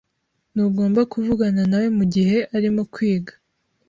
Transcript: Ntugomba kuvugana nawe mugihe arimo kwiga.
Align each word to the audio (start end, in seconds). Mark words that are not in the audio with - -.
Ntugomba 0.53 1.01
kuvugana 1.11 1.61
nawe 1.71 1.87
mugihe 1.97 2.37
arimo 2.57 2.81
kwiga. 2.93 3.33